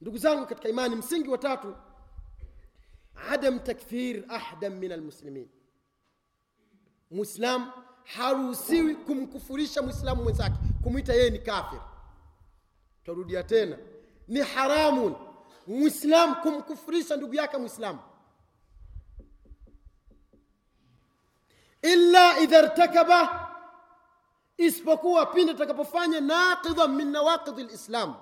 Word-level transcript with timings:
ndugu 0.00 0.18
zangu 0.18 0.46
katika 0.46 0.68
imani 0.68 0.96
msingi 0.96 1.28
wa 1.28 1.38
tatu 1.38 1.76
adam 3.30 3.58
takfir 3.58 4.24
ahda 4.28 4.70
min 4.70 4.92
almuslimin. 4.92 5.48
Muislam 7.10 7.72
haruhusiwi 8.04 8.94
kumkufurisha 8.94 9.82
mwislamu 9.82 10.22
mwenzake 10.22 10.56
kumwita 10.82 11.14
yeye 11.14 11.30
ni 11.30 11.38
kafir. 11.38 11.80
Tarudia 13.04 13.42
tena. 13.42 13.78
Ni 14.28 14.40
haramun 14.40 15.14
mwislam 15.66 16.34
kumkufurisha 16.34 17.16
ndugu 17.16 17.34
yake 17.34 17.56
mwislamu 17.56 17.98
illa 21.82 22.38
idha 22.40 22.58
irtakaba 22.62 23.46
isipokuwa 24.56 25.26
pindi 25.26 25.52
atakapofanya 25.52 26.20
naqidha 26.20 26.88
min 26.88 27.10
nawaqidhi 27.12 27.62
lislam 27.62 28.14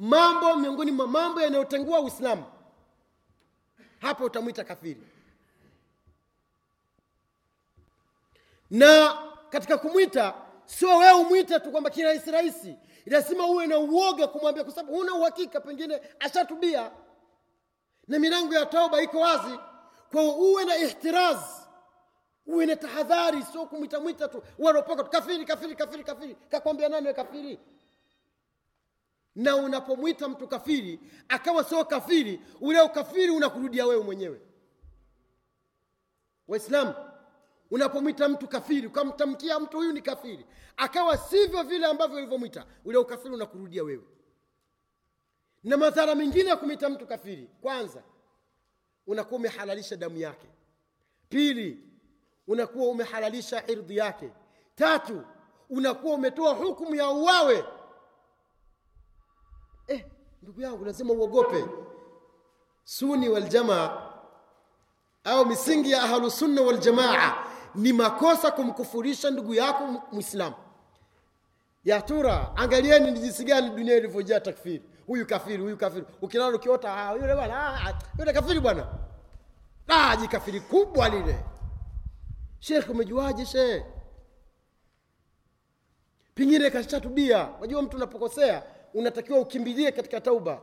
mambo 0.00 0.56
miongoni 0.56 0.90
mwa 0.90 1.06
mambo 1.06 1.40
yanayotengua 1.40 2.00
uislamu. 2.00 2.44
Hapo 4.00 4.24
utamwita 4.24 4.64
kafiri. 4.64 5.02
Na 8.70 9.18
katika 9.50 9.78
kumwita 9.78 10.34
sio 10.66 10.96
wewe 10.98 11.12
umwite 11.12 11.60
tu 11.60 11.70
kwamba 11.70 11.90
kirahisi 11.90 12.30
rahisi. 12.30 12.76
Lazima 13.06 13.46
uwe 13.46 13.66
na 13.66 13.78
uoga 13.78 14.26
kumwambia 14.28 14.64
kwa 14.64 14.72
sababu 14.72 14.96
huna 14.98 15.14
uhakika 15.14 15.60
pengine 15.60 16.00
ashatubia. 16.20 16.90
Na 18.08 18.18
milango 18.18 18.54
ya 18.54 18.66
tauba 18.66 19.02
iko 19.02 19.20
wazi. 19.20 19.58
Kwa 20.12 20.22
uwe 20.22 20.64
na 20.64 20.76
ihtiraz 20.76 21.38
uwe 22.46 22.66
na 22.66 22.76
tahadhari 22.76 23.42
sio 23.42 23.66
kumwitamwita 23.66 24.28
tu. 24.28 24.42
Wanapoka 24.58 25.04
tu 25.04 25.10
kafiri 25.10 25.44
kafiri 25.44 25.76
kafiri 25.76 26.04
kafiri. 26.04 26.34
Kakwambia 26.48 26.88
nani 26.88 27.06
we 27.06 27.14
kafiri 27.14 27.58
na 29.40 29.56
unapomwita 29.56 30.28
mtu 30.28 30.48
kafiri 30.48 31.00
akawa 31.28 31.64
sio 31.64 31.84
kafiri 31.84 32.40
ule 32.60 32.80
ukafiri 32.80 33.30
unakurudia 33.30 33.86
wewe 33.86 34.02
mwenyewe. 34.04 34.40
Waislamu 36.48 36.94
unapomwita 37.70 38.28
mtu 38.28 38.48
kafiri 38.48 38.86
ukamtamkia 38.86 39.60
mtu 39.60 39.76
huyu 39.76 39.92
ni 39.92 40.02
kafiri 40.02 40.46
akawa 40.76 41.18
sivyo 41.18 41.62
vile 41.62 41.86
ambavyo 41.86 42.16
ulivyomwita 42.16 42.66
ule 42.84 42.98
ukafiri 42.98 43.34
unakurudia 43.34 43.82
wewe. 43.84 44.04
Na 45.64 45.76
madhara 45.76 46.14
mengine 46.14 46.48
ya 46.48 46.56
kumwita 46.56 46.88
mtu 46.88 47.06
kafiri 47.06 47.50
kwanza 47.60 48.02
unakuwa 49.06 49.38
umehalalisha 49.40 49.96
damu 49.96 50.18
yake. 50.18 50.46
Pili 51.28 51.84
unakuwa 52.46 52.88
umehalalisha 52.88 53.66
irdhi 53.66 53.96
yake. 53.96 54.30
Tatu 54.74 55.22
unakuwa 55.70 56.14
umetoa 56.14 56.54
hukumu 56.54 56.94
ya 56.94 57.08
uwawe 57.10 57.64
eh, 59.88 60.06
ndugu 60.42 60.60
yangu 60.60 60.84
lazima 60.84 61.12
uogope. 61.12 61.64
Suni 62.84 63.28
waljamaa 63.28 64.10
au 65.24 65.46
misingi 65.46 65.90
ya 65.90 66.02
ahlusunna 66.02 66.62
waljamaa 66.62 67.34
ni 67.74 67.92
makosa 67.92 68.50
kumkufurisha 68.50 69.30
ndugu 69.30 69.54
yako 69.54 70.02
mwislamu 70.12 70.54
ya 71.84 72.02
tura 72.02 72.56
angalieni 72.56 73.10
ni 73.10 73.18
jinsi 73.20 73.44
gani 73.44 73.70
dunia 73.70 73.96
ilivyojaa 73.96 74.40
takfiri. 74.40 74.82
Huyu 75.06 75.26
kafiri 75.26 75.62
huyu 75.62 75.76
kafiri. 75.76 76.06
Ukilala 76.22 76.56
ukiota 76.56 76.96
ah, 76.96 77.12
yule 77.12 77.34
bwana 77.34 77.74
ah, 77.86 77.94
yule 78.18 78.32
kafiri 78.32 78.60
bwana. 78.60 78.86
Ah, 79.88 80.16
jikafiri 80.16 80.60
kubwa 80.60 81.08
lile. 81.08 81.44
Shekh 82.58 82.90
umejuaje 82.90 83.46
shekh 83.46 83.84
pengine 86.34 86.70
kashatubia 86.70 87.48
unajua 87.58 87.82
mtu 87.82 87.96
unapokosea 87.96 88.62
unatakiwa 88.94 89.38
ukimbilie 89.38 89.92
katika 89.92 90.20
tauba. 90.20 90.60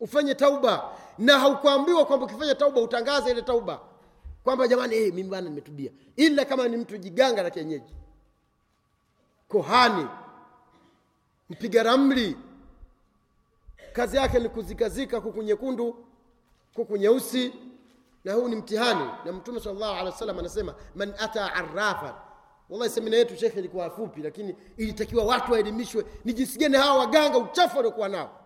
Ufanye 0.00 0.34
tauba. 0.34 0.92
Na 1.18 1.38
haukuambiwa 1.38 2.06
kwamba 2.06 2.26
ukifanya 2.26 2.54
tauba 2.54 2.80
utangaze 2.80 3.30
ile 3.30 3.42
tauba. 3.42 3.80
Kwamba 4.44 4.68
jamani 4.68 4.94
hey, 4.94 5.10
mimi 5.10 5.28
bana 5.28 5.48
nimetubia 5.48 5.90
ila 6.16 6.44
kama 6.44 6.68
ni 6.68 6.76
mtu 6.76 6.98
jiganga 6.98 7.42
la 7.42 7.50
kienyeji. 7.50 7.94
Kohani. 9.48 10.06
Mpiga 11.50 11.82
ramli. 11.82 12.36
Kazi 13.92 14.16
yake 14.16 14.38
ni 14.38 14.48
kuzikazika 14.48 15.20
kuku 15.20 15.42
nyekundu 15.42 16.06
kuku 16.74 16.96
nyeusi. 16.96 17.52
Na 18.24 18.32
huu 18.32 18.48
ni 18.48 18.56
mtihani. 18.56 19.10
Na 19.24 19.32
mtume 19.32 19.60
salllahu 19.60 19.92
alehi 19.92 20.06
wa 20.06 20.12
sallam 20.18 20.38
anasema 20.38 20.74
man 20.94 21.14
ata 21.18 21.54
arrafan 21.54 22.14
wallahi 22.70 22.90
semina 22.90 23.16
yetu 23.16 23.36
shekhe 23.36 23.58
ilikuwa 23.58 23.90
fupi 23.90 24.22
lakini 24.22 24.56
ilitakiwa 24.76 25.24
watu 25.24 25.52
waelimishwe 25.52 26.04
ni 26.24 26.32
jinsi 26.32 26.58
gani 26.58 26.76
hawa 26.76 26.98
waganga 26.98 27.38
uchafu 27.38 27.76
waliokuwa 27.76 28.08
nao. 28.08 28.40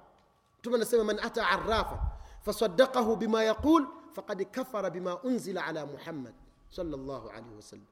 Mtume 0.59 0.77
anasema 0.77 1.05
man 1.05 1.19
ata 1.23 1.49
arafa 1.49 1.99
fasadaqahu 2.45 3.17
bima 3.17 3.45
yaqul 3.45 3.87
faqad 4.13 4.45
kafara 4.51 4.91
bima 4.91 5.23
unzila 5.23 5.65
ala 5.67 5.87
muhammad 5.87 6.33
sallallahu 6.71 7.29
alaihi 7.29 7.55
wasallam 7.57 7.87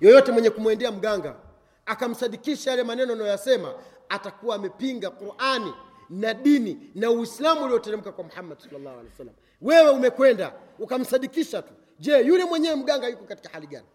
yoyote 0.00 0.32
mwenye 0.32 0.50
kumwendea 0.50 0.92
mganga 0.92 1.34
akamsadikisha 1.86 2.70
yale 2.70 2.82
maneno 2.82 3.12
anayoyasema 3.12 3.74
atakuwa 4.08 4.56
amepinga 4.56 5.10
qurani 5.10 5.74
na 6.10 6.34
dini 6.34 6.90
na 6.94 7.10
uislamu 7.10 7.64
ulioteremka 7.64 8.12
kwa 8.12 8.24
muhammad 8.24 8.58
sallallahu 8.58 8.94
alaihi 8.98 9.10
wasallam 9.10 9.34
wewe 9.62 9.90
umekwenda 9.90 10.52
ukamsadikisha 10.78 11.62
tu. 11.62 11.72
Je 11.98 12.20
yule 12.20 12.44
mwenyewe 12.44 12.76
mganga 12.76 13.08
yuko 13.08 13.24
katika 13.24 13.48
hali 13.48 13.66
gani 13.66 13.86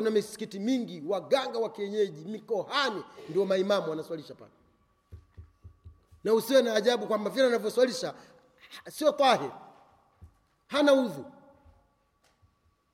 kuna 0.00 0.10
misikiti 0.10 0.58
mingi 0.58 1.02
waganga 1.08 1.58
wa 1.58 1.70
kienyeji 1.70 2.24
mikohani 2.24 3.04
ndio 3.28 3.44
maimamu 3.46 3.90
wanaswalisha 3.90 4.34
pale. 4.34 4.50
Na 6.24 6.34
usiwe 6.34 6.62
na 6.62 6.74
ajabu 6.74 7.06
kwamba 7.06 7.30
vile 7.30 7.46
anavyoswalisha 7.46 8.14
sio 8.90 9.12
tahir 9.12 9.50
hana 10.66 10.92
udhu. 10.92 11.24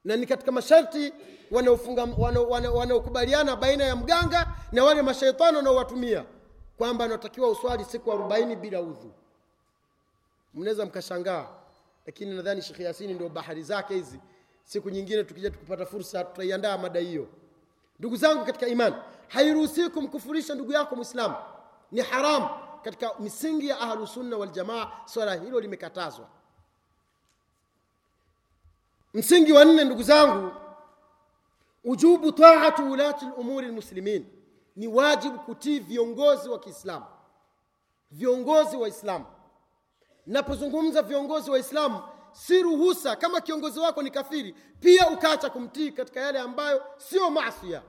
Na 0.05 0.16
ni 0.16 0.27
katika 0.27 0.53
masharti 0.53 1.12
wanaokubaliana 1.50 3.56
baina 3.56 3.84
ya 3.84 3.97
mganga 3.97 4.55
na 4.72 4.84
wale 4.84 5.03
mashaitani 5.03 5.56
wanaowatumia 5.56 6.25
kwamba 6.78 7.05
anatakiwa 7.05 7.50
uswali 7.50 7.84
siku 7.84 8.12
arobaini 8.12 8.56
bila 8.56 8.81
udhu. 8.83 9.12
Mnaweza 10.55 10.87
mkashangaa 10.87 11.47
lakini 12.06 12.37
nadhani 12.37 12.62
shekh 12.62 12.81
yasini 12.81 13.15
ndio 13.15 13.28
bahari 13.28 13.62
zake 13.62 13.95
hizi 13.95 14.21
siku 14.66 14.91
nyingine 14.91 15.25
tukija 15.25 15.50
tukipata 15.50 15.87
fursa 15.87 16.25
tutaiandaa 16.25 16.78
mada 16.78 17.00
hiyo. 17.00 17.28
Ndugu 17.99 18.16
zangu 18.16 18.44
katika 18.44 18.66
imani 18.66 18.97
hairuhusiwi 19.28 19.88
kumkufurisha 19.88 20.54
ndugu 20.54 20.72
yako 20.72 20.97
mwislamu 20.97 21.34
ni 21.93 22.00
haramu 22.00 22.49
katika 22.82 23.10
misingi 23.19 23.69
ya 23.69 23.81
ahlusunna 23.81 24.37
waljamaa 24.37 24.93
swala 25.04 25.34
hilo 25.34 25.60
limekatazwa. 25.60 26.28
Msingi 29.15 29.53
wa 29.53 29.65
nne 29.65 29.84
ndugu 29.84 30.03
zangu 30.03 30.53
ujubu 31.84 32.33
taatu 32.33 32.93
ulati 32.93 33.25
lumuri 33.25 33.66
lmuslimin. 33.69 34.27
Ni 34.77 34.87
wajibu 34.88 35.38
kutii 35.38 35.78
viongozi 35.78 36.48
wa 36.48 36.59
kiislamu. 36.59 37.06
Viongozi 38.10 38.77
wa 38.77 38.88
islamu. 38.88 39.25
Napozungumza 40.27 41.03
viongozi 41.03 41.50
wa 41.50 41.59
islamu 41.59 42.03
si 42.37 42.63
ruhusa 42.63 43.17
kama 43.17 43.41
kiongozi 43.41 43.81
wako 43.81 44.03
ni 44.03 44.11
kafiri 44.11 44.53
pia 44.81 45.09
ukaacha 45.11 45.51
kumtii 45.51 45.93
katika 45.93 46.21
yale 46.21 46.39
ambayo 46.39 46.85
sio 46.97 47.31
masia 47.31 47.83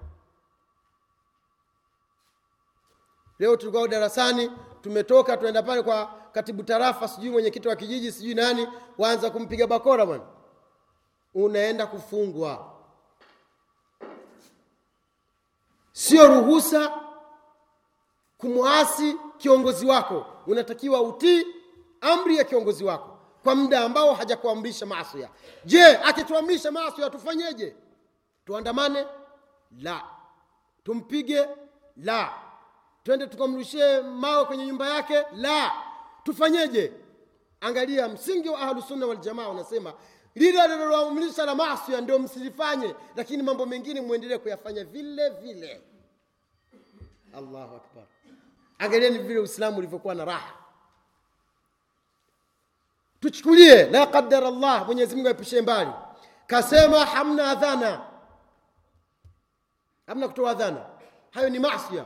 leo 3.40 3.56
tulikuwa 3.56 3.88
darasani 3.88 4.52
tumetoka 4.82 5.38
tunaenda 5.38 5.64
pale 5.64 5.84
kwa 5.84 6.06
katibu 6.32 6.64
tarafa 6.64 7.08
sijui 7.08 7.30
mwenyekiti 7.30 7.68
wa 7.68 7.76
kijiji 7.76 8.12
sijui 8.12 8.34
nani 8.36 8.68
waanza 8.98 9.30
kumpiga 9.30 9.68
bakora 9.68 10.06
bwana. 10.06 10.24
Unaenda 11.34 11.88
kufungwa. 11.88 12.74
Sio 15.92 16.28
ruhusa 16.28 17.02
kumwasi 18.38 19.18
kiongozi 19.38 19.86
wako. 19.86 20.26
Unatakiwa 20.48 21.02
utii 21.02 21.46
amri 22.02 22.38
ya 22.38 22.44
kiongozi 22.44 22.84
wako 22.84 23.17
kwa 23.48 23.56
muda 23.56 23.84
ambao 23.84 24.14
hajakuamrisha 24.14 24.86
maasia 24.86 25.30
je 25.66 25.86
akituamrisha 25.98 26.72
maasia 26.72 27.10
tufanyeje? 27.10 27.76
Tuandamane? 28.46 29.06
La. 29.82 30.04
Tumpige? 30.84 31.48
La. 31.98 32.34
Twende 33.04 33.28
tukamrushie 33.28 34.02
mawe 34.02 34.46
kwenye 34.46 34.66
nyumba 34.66 34.90
yake? 34.90 35.26
La. 35.36 35.72
Tufanyeje? 36.24 36.94
Angalia 37.62 38.08
msingi 38.08 38.50
wa 38.50 38.60
ahlusunna 38.60 39.06
waljamaa 39.08 39.50
unasema 39.50 39.94
lile 40.36 40.68
liloamrisha 40.68 41.46
la 41.46 41.56
masia 41.56 42.02
ndio 42.02 42.20
msilifanye 42.20 42.96
lakini 43.16 43.44
mambo 43.44 43.66
mengine 43.66 44.02
mwendelee 44.02 44.38
kuyafanya 44.38 44.84
vile 44.84 45.30
vile. 45.30 45.82
Allahu 47.38 47.76
akbar. 47.76 48.04
Angalieni 48.80 49.18
vile 49.20 49.40
uislamu 49.40 49.78
ulivyokuwa 49.78 50.16
na 50.16 50.26
raha 50.26 50.54
tuchukulie 53.20 53.84
la 53.90 54.06
qadara 54.08 54.52
llah 54.52 54.86
mwenyezi 54.86 55.16
mungu 55.16 55.28
aepushe 55.28 55.62
mbali. 55.62 55.92
Kasema 56.48 57.06
hamna 57.06 57.50
adhana. 57.52 58.02
Hamna 60.08 60.28
kutoa 60.28 60.52
adhana. 60.52 60.86
Hayo 61.32 61.50
ni 61.50 61.60
masia 61.60 62.06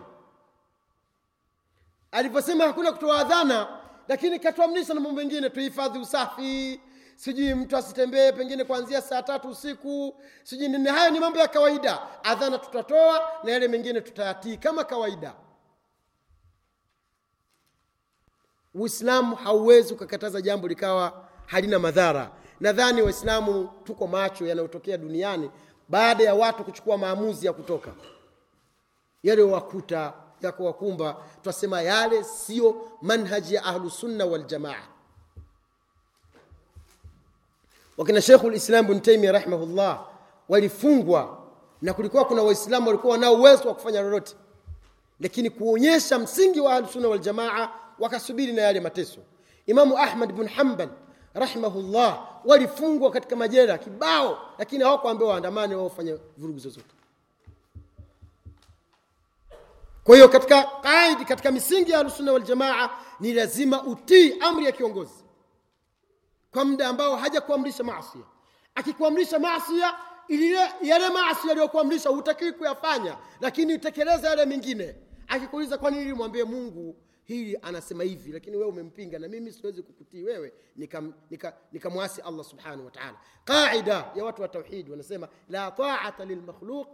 alivyosema 2.11 2.63
hakuna 2.63 2.91
kutoa 2.91 3.19
adhana 3.19 3.67
lakini 4.07 4.39
katuamrisha 4.39 4.93
na 4.93 4.99
mambo 4.99 5.21
mengine. 5.21 5.49
Tuhifadhi 5.49 5.99
usafi. 5.99 6.81
Sijui 7.15 7.53
mtu 7.53 7.77
asitembee 7.77 8.31
pengine 8.31 8.63
kuanzia 8.63 9.01
saa 9.01 9.21
tatu 9.23 9.49
usiku. 9.49 10.21
Sijui 10.43 10.67
nini. 10.67 10.89
Hayo 10.89 11.09
ni 11.11 11.19
mambo 11.19 11.39
ya 11.39 11.47
kawaida. 11.47 11.99
Adhana 12.23 12.57
tutatoa 12.57 13.31
na 13.43 13.51
yale 13.51 13.67
mengine 13.67 14.01
tutayatii 14.01 14.57
kama 14.57 14.83
kawaida 14.83 15.33
uislamu 18.75 19.35
hauwezi 19.35 19.93
ukakataza 19.93 20.41
jambo 20.41 20.67
likawa 20.67 21.25
halina 21.45 21.79
madhara. 21.79 22.31
Nadhani 22.59 23.01
waislamu 23.01 23.69
tuko 23.83 24.07
macho 24.07 24.47
yanayotokea 24.47 24.97
duniani 24.97 25.51
baada 25.89 26.23
ya 26.23 26.35
watu 26.35 26.63
kuchukua 26.63 26.97
maamuzi 26.97 27.45
ya 27.45 27.53
kutoka. 27.53 27.91
Yale 29.23 29.41
wakuta 29.41 30.13
yako 30.41 30.63
wakumba 30.63 31.17
twasema 31.43 31.81
yale 31.81 32.23
sio 32.23 32.75
manhaji 33.01 33.55
ya 33.55 33.63
ahlusunna 33.63 34.25
waljamaa 34.25 34.75
wakina 37.97 38.21
shekhu 38.21 38.49
lislam 38.49 38.87
bn 38.87 38.99
taimia 39.01 39.31
rahimahullah 39.31 40.05
walifungwa 40.49 41.37
na 41.81 41.93
kulikuwa 41.93 42.25
kuna 42.25 42.41
waislamu 42.43 42.87
walikuwa 42.87 43.13
wanao 43.13 43.33
uwezo 43.35 43.67
wa 43.67 43.75
kufanya 43.75 44.01
lolote. 44.01 44.35
Lakini 45.19 45.49
kuonyesha 45.49 46.19
msingi 46.19 46.59
wa 46.61 46.73
ahlusunna 46.75 47.07
waljamaa 47.07 47.69
wakasubiri 48.01 48.53
na 48.53 48.61
yale 48.61 48.79
mateso. 48.79 49.19
Imamu 49.65 49.97
ahmad 49.97 50.33
bn 50.33 50.47
hambal 50.47 50.89
rahimahullah 51.33 52.27
walifungwa 52.45 53.11
katika 53.11 53.35
majera 53.35 53.77
kibao 53.77 54.37
lakini 54.57 54.83
hawakuambiwa 54.83 55.29
waandamane 55.29 55.75
wao 55.75 55.89
fanya 55.89 56.17
vurugu 56.37 56.59
zozote. 56.59 56.95
Kwa 60.03 60.15
hiyo 60.15 60.29
katika 60.29 60.63
kaidi 60.63 61.25
katika 61.25 61.51
misingi 61.51 61.91
ya 61.91 61.97
ahlusunna 61.99 62.31
waljamaa 62.33 62.89
ni 63.19 63.33
lazima 63.33 63.83
utii 63.83 64.39
amri 64.39 64.65
ya 64.65 64.71
kiongozi 64.71 65.23
kwa 66.51 66.65
muda 66.65 66.87
ambao 66.87 67.15
hajakuamrisha 67.15 67.83
maasia 67.83 68.21
akikuamrisha 68.75 69.39
maasia 69.39 69.93
yale 70.81 71.09
maasi 71.09 71.51
aliyokuamrisha 71.51 72.09
hutakiwi 72.09 72.51
kuyafanya 72.51 73.17
lakini 73.41 73.73
utekeleza 73.73 74.29
yale 74.29 74.45
mengine. 74.45 74.95
Akikuuliza 75.27 75.77
kwa 75.77 75.91
nini 75.91 76.13
mwambie 76.13 76.43
mungu 76.43 76.95
hili 77.23 77.57
anasema 77.61 78.03
hivi 78.03 78.31
lakini 78.31 78.57
wewe 78.57 78.69
umempinga 78.69 79.19
na 79.19 79.27
mimi 79.27 79.51
siwezi 79.51 79.83
kukutii 79.83 80.23
wewe 80.23 80.53
nikamwasi 80.75 81.15
nika, 81.29 81.53
nika 81.71 81.89
allah 82.25 82.45
subhanahu 82.45 82.85
wa 82.85 82.91
taala. 82.91 83.17
Qaida 83.45 84.11
ya 84.15 84.23
watu 84.25 84.41
wa 84.41 84.47
tauhid 84.47 84.89
wanasema 84.89 85.27
la 85.49 85.71
taata 85.71 86.25
lilmakhluq 86.25 86.87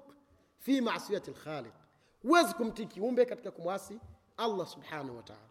fi 0.60 0.82
masiyati 0.82 1.32
lkhaliq 1.32 1.74
huwezi 2.22 2.54
kumtii 2.54 2.86
kiumbe 2.86 3.26
katika 3.26 3.52
kumwasi 3.52 4.00
allah 4.38 4.68
subhanahu 4.68 5.18
wa 5.18 5.24
taala. 5.24 5.50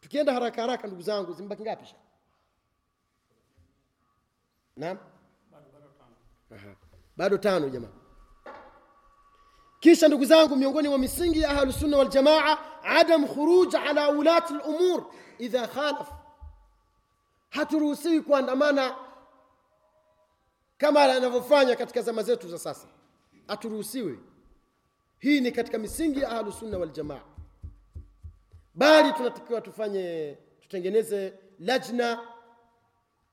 Tukienda 0.00 0.32
haraka 0.32 0.60
haraka 0.60 0.86
ndugu 0.86 1.02
zangu 1.02 1.32
zimbaki 1.32 1.62
ngapi 1.62 1.86
sha 1.86 1.96
bado 7.16 7.38
tano 7.38 7.68
jamaa 7.68 8.01
kisha 9.82 10.08
ndugu 10.08 10.24
zangu 10.24 10.56
miongoni 10.56 10.88
mwa 10.88 10.98
misingi 10.98 11.40
ya 11.40 11.50
ahlusunna 11.50 11.96
waljamaa 11.98 12.58
adam 12.82 13.26
khuruj 13.28 13.74
ala 13.74 14.10
ulati 14.10 14.52
lumur 14.54 15.04
idha 15.38 15.66
khalaf. 15.68 16.08
Haturuhusiwi 17.50 18.20
kuandamana 18.20 18.96
kama 20.78 21.02
anavyofanya 21.02 21.76
katika 21.76 22.02
zama 22.02 22.22
zetu 22.22 22.48
za 22.48 22.58
sasa. 22.58 22.86
Haturuhusiwi. 23.48 24.18
Hii 25.18 25.40
ni 25.40 25.52
katika 25.52 25.78
misingi 25.78 26.20
ya 26.20 26.28
ahlusunna 26.30 26.78
waljamaa 26.78 27.20
bali 28.74 29.12
tunatakiwa 29.12 29.60
tufanye 29.60 30.38
tutengeneze 30.60 31.32
lajna 31.58 32.20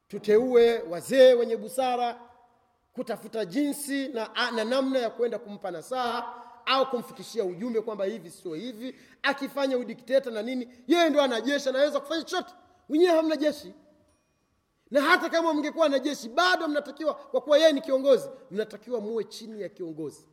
tuteue 0.08 0.80
wazee 0.82 1.34
wenye 1.34 1.58
busara 1.58 2.20
kutafuta 2.94 3.46
jinsi 3.46 4.08
na, 4.08 4.30
na 4.52 4.64
namna 4.66 5.00
ya 5.00 5.10
kwenda 5.10 5.40
kumpa 5.40 5.72
nasaha 5.72 6.34
au 6.66 6.90
kumfikishia 6.90 7.44
ujumbe 7.46 7.82
kwamba 7.82 8.06
hivi 8.06 8.30
sio 8.32 8.54
hivi. 8.54 8.96
Akifanya 9.24 9.78
udikteta 9.78 10.32
na 10.32 10.42
nini 10.42 10.70
yeye 10.88 11.10
ndo 11.10 11.22
ana 11.22 11.42
jeshi 11.42 11.70
anaweza 11.70 12.00
kufanya 12.00 12.24
chochote. 12.24 12.54
Wenyewe 12.90 13.16
hamna 13.16 13.36
jeshi. 13.36 13.74
Na 14.92 15.02
hata 15.02 15.30
kama 15.30 15.54
mngekuwa 15.54 15.90
na 15.90 16.00
jeshi 16.00 16.30
bado 16.30 16.68
mnatakiwa 16.68 17.14
kwa 17.14 17.42
kuwa 17.42 17.58
yeye 17.58 17.72
ni 17.72 17.82
kiongozi 17.82 18.30
mnatakiwa 18.52 19.02
muwe 19.02 19.24
chini 19.24 19.62
ya 19.62 19.70
kiongozi. 19.70 20.26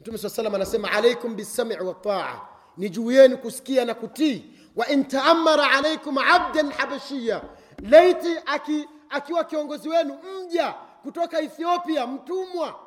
Mtume 0.00 0.18
saa 0.18 0.28
salam 0.28 0.54
anasema 0.54 0.92
alaikum 0.92 1.36
bisami 1.36 1.76
wataa 1.76 2.40
ni 2.76 2.88
juu 2.90 3.10
yenu 3.12 3.38
kusikia 3.38 3.84
na 3.84 3.94
kutii. 3.94 4.44
Wa 4.76 4.88
intaamara 4.88 5.70
alaikum 5.70 6.18
abdan 6.18 6.70
habashiya 6.72 7.42
laiti 7.82 8.36
aki, 8.46 8.88
akiwa 9.12 9.44
kiongozi 9.44 9.88
wenu 9.88 10.18
mja 10.44 10.72
kutoka 11.02 11.40
ethiopia 11.40 12.06
mtumwa 12.06 12.80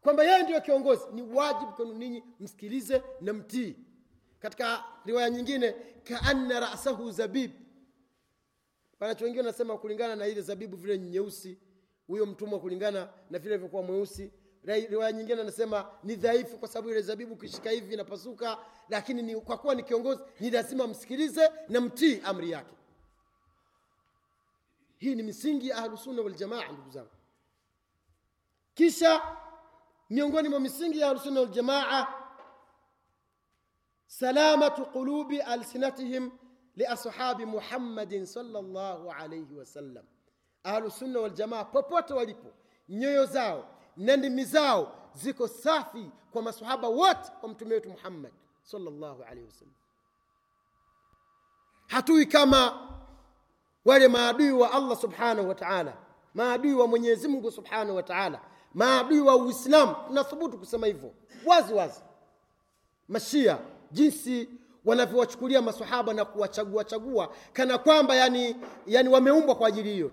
kwamba 0.00 0.24
yeye 0.24 0.42
ndiyo 0.42 0.60
kiongozi. 0.60 1.02
Ni 1.12 1.22
wajibu 1.22 1.72
kwenu 1.72 1.94
ninyi 1.94 2.24
msikilize 2.40 3.02
na 3.20 3.32
mtii. 3.32 3.76
Katika 4.40 4.84
riwaya 5.04 5.30
nyingine 5.30 5.74
kaanna 6.04 6.60
rasahu 6.60 7.10
zabib. 7.10 7.50
Panacho 8.98 9.24
wengine 9.24 9.42
wanasema 9.42 9.78
kulingana 9.78 10.16
na 10.16 10.26
ile 10.26 10.40
zabibu 10.40 10.76
vile 10.76 10.98
nyeusi 10.98 11.58
huyo 12.06 12.26
mtumwa 12.26 12.60
kulingana 12.60 13.08
na 13.30 13.38
vile 13.38 13.56
vyokuwa 13.56 13.82
mweusi. 13.82 14.32
Riwaya 14.64 15.12
nyingine 15.12 15.40
anasema 15.40 15.86
ni 16.04 16.16
dhaifu 16.16 16.58
kwa 16.58 16.68
sababu 16.68 16.90
ile 16.90 17.02
zabibu 17.02 17.34
ukishika 17.34 17.70
hivi 17.70 17.94
inapasuka 17.94 18.58
lakini 18.88 19.22
ni, 19.22 19.36
kwa 19.40 19.58
kuwa 19.58 19.74
ni 19.74 19.82
kiongozi 19.82 20.20
ni 20.40 20.50
lazima 20.50 20.86
msikilize 20.86 21.50
na 21.68 21.80
mtii 21.80 22.20
amri 22.24 22.50
yake 22.50 22.74
hii 25.02 25.14
ni 25.14 25.22
misingi 25.22 25.68
ya 25.68 25.76
ahlusunna 25.76 26.22
waljamaa 26.22 26.68
ndugu 26.72 26.90
zangu. 26.90 27.10
Kisha 28.74 29.22
miongoni 30.10 30.48
mwa 30.48 30.60
misingi 30.60 30.98
ya 31.00 31.06
ahlusunna 31.08 31.40
waljamaa 31.40 32.06
salamatu 34.06 34.86
qulubi 34.86 35.40
alsinatihim 35.40 36.30
liashabi 36.76 37.46
muhammadin 37.46 38.26
salllahu 38.26 39.10
alaihi 39.12 39.54
wasallam 39.54 40.04
ahlusunna 40.64 41.20
waljamaa 41.20 41.64
popote 41.64 42.14
walipo 42.14 42.52
nyoyo 42.88 43.26
zao 43.26 43.68
na 43.96 44.16
ndimi 44.16 44.44
zao 44.44 45.10
ziko 45.14 45.48
safi 45.48 46.10
kwa 46.32 46.42
masahaba 46.42 46.88
wote 46.88 47.32
wa 47.42 47.48
mtume 47.48 47.74
wetu 47.74 47.90
muhammad 47.90 48.32
salllahu 48.62 49.22
alaihi 49.22 49.46
wasallam 49.46 49.74
hatui 51.86 52.26
kama 52.26 52.91
wale 53.84 54.08
maadui 54.08 54.52
wa 54.52 54.72
allah 54.72 54.96
subhanahu 54.96 55.48
wa 55.48 55.54
taala 55.54 55.96
maadui 56.34 56.74
wa 56.74 56.86
mwenyezi 56.86 57.28
mungu 57.28 57.50
subhanahu 57.50 57.96
wa 57.96 58.02
taala 58.02 58.40
maadui 58.74 59.20
wa 59.20 59.36
uislamu. 59.36 59.94
Tunathubutu 60.06 60.58
kusema 60.58 60.86
hivyo. 60.86 61.10
Wazi 61.46 61.74
wazi. 61.74 62.00
Mashia 63.08 63.58
jinsi 63.90 64.48
wanavyowachukulia 64.84 65.62
masahaba 65.62 66.14
na 66.14 66.24
kuwachagua 66.24 66.84
chagua 66.84 67.34
kana 67.52 67.78
kwamba 67.78 68.14
yani, 68.14 68.56
yani 68.86 69.08
wameumbwa 69.08 69.54
kwa 69.54 69.68
ajili 69.68 69.92
hiyo. 69.92 70.10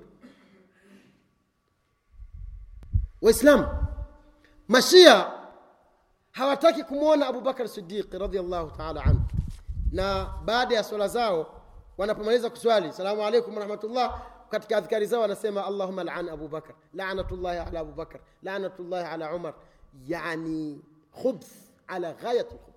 Waislamu 3.22 3.68
mashia 4.68 5.32
hawataki 6.32 6.84
kumwona 6.84 7.28
abubakar 7.28 7.68
sidiqi 7.70 8.18
radiallahu 8.18 8.72
taala 8.72 9.04
anhu. 9.04 9.22
Na 9.92 10.34
baada 10.46 10.76
ya 10.76 10.84
swala 10.84 11.08
zao 11.08 11.59
wanapomaliza 12.00 12.50
kuswali 12.50 12.94
salamu 12.94 13.24
alaikum 13.26 13.54
warahmatullah 13.54 14.22
katika 14.50 14.78
adhkari 14.78 15.06
zao 15.06 15.22
wanasema 15.22 15.66
allahuma 15.66 16.04
lan 16.04 16.30
abubakar 16.30 16.76
lanatullahi 16.94 17.60
ala 17.60 17.80
abubakar 17.80 18.22
lanatullahi 18.44 19.06
ala 19.06 19.36
umar 19.36 19.54
yani 20.08 20.82
khubth 21.22 21.48
ala 21.88 22.14
ghayati 22.14 22.56
lkhubth 22.56 22.76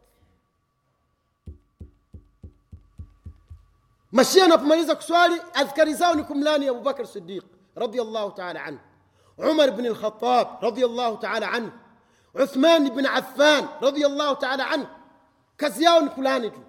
mashia 4.12 4.42
wanapomaliza 4.42 4.94
kuswali 4.96 5.40
adhkari 5.54 5.94
zao 5.94 6.14
ni 6.14 6.24
kumlani 6.24 6.68
abubakar 6.68 7.06
sidiq 7.06 7.44
radiallahu 7.76 8.30
taala 8.30 8.64
anhu 8.64 8.80
عمر 9.38 9.70
بن 9.70 9.86
الخطاب 9.86 10.58
رضي 10.62 10.84
الله 10.84 11.16
تعالى 11.16 11.46
عنه 11.46 11.72
عثمان 12.36 12.88
بن 12.88 13.06
عفان 13.06 13.68
رضي 13.82 14.06
الله 14.06 14.32
تعالى 14.34 14.62
عنه 14.62 14.86
kulani 16.14 16.50
tu 16.50 16.60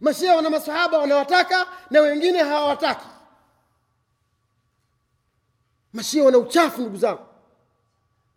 mashia 0.00 0.36
wana 0.36 0.50
masahaba 0.50 0.98
wanawataka 0.98 1.66
na 1.90 2.00
wengine 2.00 2.38
hawawataki. 2.42 3.06
Mashia 5.92 6.24
wana 6.24 6.38
uchafu 6.38 6.80
ndugu 6.80 6.96
zangu. 6.96 7.26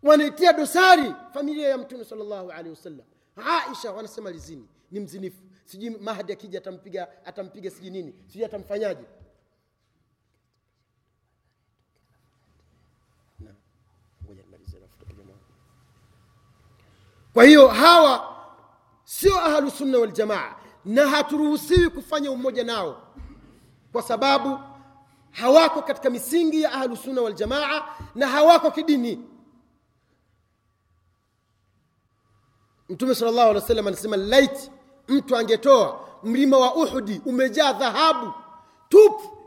Wanaitia 0.03 0.53
dosari 0.53 1.15
familia 1.33 1.69
ya 1.69 1.77
mtume 1.77 2.05
salllahu 2.05 2.51
alehi 2.51 2.69
wasallam. 2.69 3.05
Aisha 3.35 3.91
wanasema 3.91 4.31
lizini 4.31 4.67
ni 4.91 4.99
mzinifu. 4.99 5.41
Sijui 5.65 5.89
mahdi 5.89 6.33
akija 6.33 6.57
atampiga 6.59 7.25
atampiga 7.25 7.69
sijui 7.71 7.89
nini. 7.89 8.13
Sijui 8.27 8.45
atamfanyaje. 8.45 9.05
Kwa 17.33 17.43
hiyo 17.43 17.67
hawa 17.67 18.35
sio 19.03 19.39
ahlusunna 19.39 19.97
waljamaa 19.99 20.55
na 20.85 21.07
haturuhusiwi 21.07 21.89
kufanya 21.89 22.31
umoja 22.31 22.63
nao 22.63 23.01
kwa 23.91 24.01
sababu 24.01 24.59
hawako 25.31 25.81
katika 25.81 26.09
misingi 26.09 26.61
ya 26.61 26.71
ahlusunna 26.71 27.21
waljamaa 27.21 27.83
na 28.15 28.27
hawako 28.27 28.71
kidini. 28.71 29.25
Mtume 32.89 33.15
sala 33.15 33.31
llahu 33.31 33.55
wa 33.55 33.61
sallam 33.61 33.87
anasema 33.87 34.17
laiti 34.17 34.71
mtu 35.07 35.37
angetoa 35.37 36.09
mlima 36.23 36.57
wa 36.57 36.75
uhudi 36.75 37.21
umejaa 37.25 37.73
dhahabu 37.73 38.33
tupu 38.89 39.37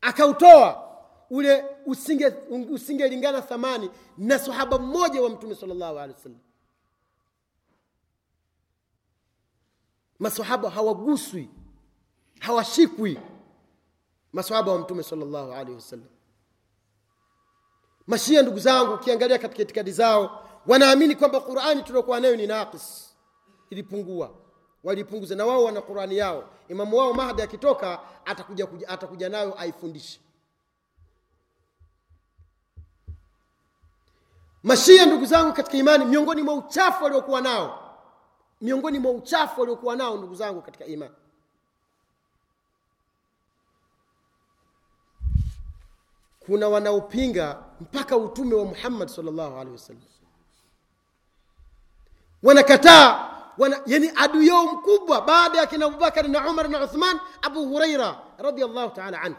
akautoa 0.00 0.82
ule 1.30 1.64
usinge 1.86 2.26
usingelingana 2.70 3.42
thamani 3.42 3.90
na 4.18 4.38
sahaba 4.38 4.78
mmoja 4.78 5.22
wa 5.22 5.30
mtume 5.30 5.54
sala 5.54 5.74
llahu 5.74 5.98
alehi 5.98 6.12
wa 6.18 6.22
sallam 6.22 6.40
masahaba 10.18 10.70
hawaguswi 10.70 11.50
hawashikwi. 12.40 13.20
Masahaba 14.32 14.72
wa 14.72 14.78
mtume 14.78 15.02
sala 15.02 15.24
llahu 15.24 15.52
alaihi 15.52 15.74
wasallam. 15.74 16.08
Mashia 18.06 18.42
ndugu 18.42 18.58
zangu 18.58 18.94
ukiangalia 18.94 19.38
katika 19.38 19.62
itikadi 19.62 19.92
zao 19.92 20.48
wanaamini 20.66 21.16
kwamba 21.16 21.40
qurani 21.40 21.82
tuliokuwa 21.82 22.20
nayo 22.20 22.36
ni 22.36 22.46
naqis. 22.46 23.16
Ilipungua. 23.70 24.34
Walipunguza. 24.84 25.34
Na 25.34 25.46
wao 25.46 25.64
wana 25.64 25.80
qurani 25.82 26.16
yao. 26.16 26.48
Imamu 26.68 26.96
wao 26.96 27.12
mahdi 27.12 27.42
akitoka 27.42 28.00
atakuja, 28.24 28.68
atakuja 28.88 29.28
nayo 29.28 29.54
aifundishe 29.60 30.20
mashia 34.62 35.06
ndugu 35.06 35.24
zangu 35.26 35.52
katika 35.52 35.76
imani 35.76 36.04
miongoni 36.04 36.42
mwa 36.42 36.54
uchafu 36.54 37.04
waliokuwa 37.04 37.40
nao 37.40 37.85
miongoni 38.60 38.98
mwa 38.98 39.12
uchafu 39.12 39.60
waliokuwa 39.60 39.96
nao 39.96 40.16
ndugu 40.18 40.34
zangu 40.34 40.62
katika 40.62 40.84
imani. 40.84 41.14
Kuna 46.40 46.68
wanaopinga 46.68 47.62
mpaka 47.80 48.16
utume 48.16 48.54
wa 48.54 48.64
muhammad 48.64 49.08
salllahu 49.08 49.56
alehi 49.56 49.72
wasallam. 49.72 50.02
Wanakataa 52.42 53.32
wana, 53.58 53.80
yani 53.86 54.10
adui 54.16 54.48
yao 54.48 54.66
mkubwa 54.66 55.20
baada 55.22 55.58
ya 55.58 55.66
kina 55.66 55.86
abubakari 55.86 56.28
na 56.28 56.50
umar 56.50 56.68
na 56.68 56.84
uthman 56.84 57.20
abu 57.42 57.66
huraira 57.68 58.20
radiallahu 58.38 58.90
taala 58.94 59.20
anhu. 59.22 59.38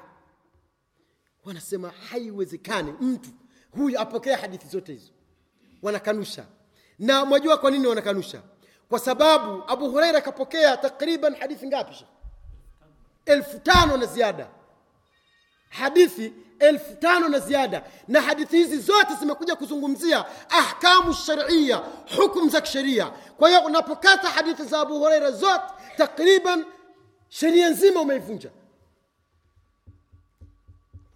Wanasema 1.46 1.90
haiwezekani 2.10 2.92
mtu 3.02 3.30
huyu 3.72 4.00
apokee 4.00 4.34
hadithi 4.34 4.68
zote 4.68 4.94
hizo. 4.94 5.12
Wanakanusha. 5.82 6.46
Na 7.00 7.26
mwajua 7.26 7.58
kwa 7.58 7.72
nini 7.72 7.88
wanakanusha 7.88 8.42
kwa 8.90 9.00
sababu 9.00 9.64
abu 9.68 9.90
hureira 9.92 10.18
akapokea 10.18 10.78
takriban 10.78 11.36
hadithi 11.36 11.68
ngapi 11.68 12.06
elfu 13.26 13.60
tano 13.60 13.98
na 13.98 14.06
ziada. 14.06 14.48
Hadithi 15.70 16.34
elfu 16.60 16.96
tano 16.96 17.30
na 17.30 17.40
ziada. 17.40 17.84
Na 18.08 18.22
hadithi 18.22 18.58
hizi 18.58 18.78
zote 18.78 19.16
zimekuja 19.20 19.56
kuzungumzia 19.56 20.26
ahkamu 20.50 21.14
sharia 21.14 21.82
hukum 22.18 22.50
za 22.50 22.62
kisheria. 22.62 23.06
Kwa 23.38 23.50
hiyo 23.50 23.62
unapokata 23.62 24.30
hadithi 24.30 24.64
za 24.64 24.80
abu 24.80 25.00
hureira 25.00 25.32
zote 25.32 25.64
takriban 25.98 26.66
sheria 27.30 27.70
nzima 27.70 28.02
umeivunja. 28.02 28.50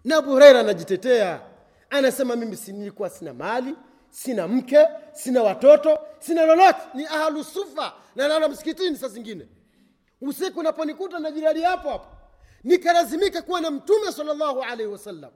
Na 0.03 0.17
abu 0.17 0.31
hureira 0.31 0.59
anajitetea. 0.59 1.41
Anasema 1.89 2.35
mimi 2.35 2.57
si 2.57 2.73
nilikuwa 2.73 3.09
sina 3.09 3.33
mali 3.33 3.75
sina 4.11 4.47
mke 4.47 4.87
sina 5.13 5.43
watoto 5.43 5.99
sina 6.19 6.45
lolote. 6.45 6.79
Ni 6.93 7.05
ahlusufa 7.05 7.93
na 8.15 8.27
nalo 8.27 8.49
msikitini 8.49 8.97
saa 8.97 9.07
zingine. 9.07 9.47
Usiku 10.21 10.59
unaponikuta 10.59 11.19
na 11.19 11.31
jirali 11.31 11.61
hapo 11.63 11.89
hapo 11.89 12.07
nikalazimika 12.63 13.41
kuwa 13.41 13.61
na 13.61 13.71
mtume 13.71 14.11
salllahu 14.11 14.61
alaihi 14.63 14.91
wasallam. 14.91 15.31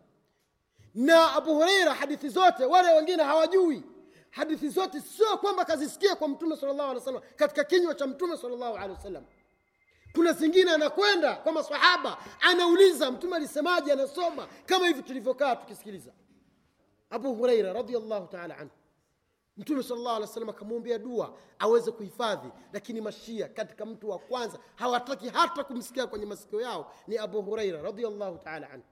Na 0.95 1.33
abu 1.33 1.53
hureira 1.55 1.93
hadithi 1.93 2.29
zote 2.29 2.65
wale 2.65 2.93
wengine 2.93 3.23
hawajui. 3.23 3.83
Hadithi 4.31 4.69
zote 4.69 5.01
sio 5.01 5.37
kwamba 5.37 5.65
kazisikia 5.65 6.15
kwa 6.15 6.27
mtume 6.27 6.55
salllahu 6.57 6.81
alehi 6.89 6.99
wasallam 6.99 7.21
katika 7.35 7.63
kinywa 7.63 7.95
cha 7.95 8.07
mtume 8.07 8.37
salllahu 8.37 8.75
alehi 8.77 8.91
wasallam. 8.93 9.23
Kuna 10.13 10.31
zingine 10.33 10.71
anakwenda 10.71 11.35
kwa 11.35 11.51
masahaba 11.51 12.17
anauliza 12.41 13.11
mtume 13.11 13.35
alisemaje? 13.35 13.91
Anasoma. 13.91 14.47
Kama 14.65 14.87
hivi 14.87 15.03
tulivyokaa 15.03 15.55
tukisikiliza 15.55 16.11
abu 17.09 17.35
hureira 17.35 17.73
radiallahu 17.73 18.27
taala 18.27 18.57
anhu. 18.57 18.71
Mtume 19.57 19.83
salllahu 19.83 20.15
alih 20.15 20.27
wasallam 20.27 20.49
akamwombea 20.49 20.99
dua 20.99 21.37
aweze 21.59 21.91
kuhifadhi 21.91 22.47
lakini 22.73 23.01
mashia 23.01 23.47
katika 23.47 23.85
mtu 23.85 24.09
wa 24.09 24.19
kwanza 24.19 24.59
hawataki 24.75 25.29
hata 25.29 25.63
kumsikia 25.63 26.07
kwenye 26.07 26.25
masikio 26.25 26.61
yao 26.61 26.93
ni 27.07 27.17
abu 27.17 27.41
hureira 27.41 27.81
radiallahu 27.81 28.37
taala 28.37 28.69
anhu 28.69 28.85